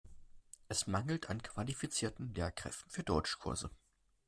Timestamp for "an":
1.29-1.43